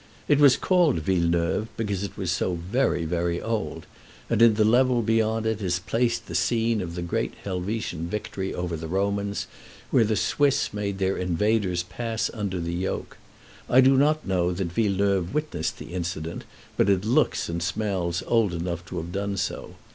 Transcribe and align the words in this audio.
It 0.27 0.39
was 0.39 0.57
called 0.57 0.97
Villeneuve 0.97 1.67
because 1.77 2.01
it 2.03 2.17
was 2.17 2.31
so 2.31 2.55
very, 2.55 3.05
very 3.05 3.39
old; 3.39 3.85
and 4.31 4.41
in 4.41 4.55
the 4.55 4.65
level 4.65 5.03
beyond 5.03 5.45
it 5.45 5.61
is 5.61 5.77
placed 5.77 6.25
the 6.25 6.33
scene 6.33 6.81
of 6.81 6.95
the 6.95 7.03
great 7.03 7.35
Helvetian 7.43 8.09
victory 8.09 8.51
over 8.51 8.75
the 8.75 8.87
Romans, 8.87 9.45
when 9.91 10.07
the 10.07 10.15
Swiss 10.15 10.73
made 10.73 10.97
their 10.97 11.17
invaders 11.17 11.83
pass 11.83 12.31
under 12.33 12.59
the 12.59 12.73
yoke. 12.73 13.17
I 13.69 13.79
do 13.79 13.95
not 13.95 14.25
know 14.25 14.51
that 14.53 14.71
Villeneuve 14.71 15.35
witnessed 15.35 15.77
that 15.77 15.91
incident, 15.91 16.45
but 16.77 16.89
it 16.89 17.05
looks 17.05 17.47
and 17.47 17.61
smells 17.61 18.23
old 18.25 18.55
enough 18.55 18.83
to 18.87 18.97
have 18.97 19.11
done 19.11 19.37
so. 19.37 19.75